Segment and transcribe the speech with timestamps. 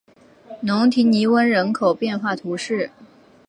[0.61, 2.89] 龙提尼翁人口变化图示